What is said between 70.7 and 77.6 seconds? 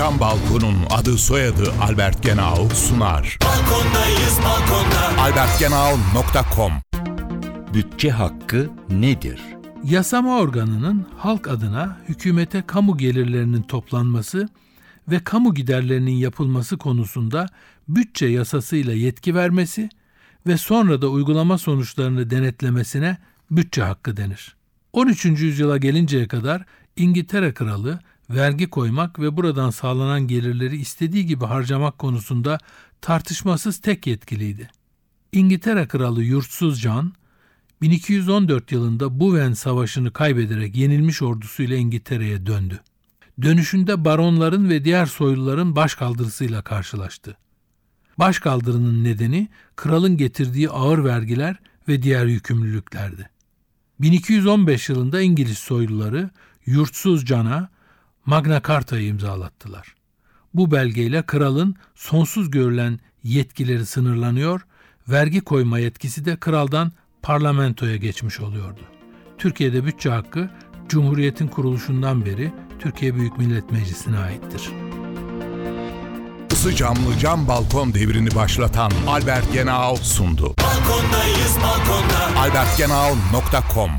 Cumhuriyet'in kuruluşundan beri Türkiye Büyük Millet Meclisi'ne aittir. Isı camlı cam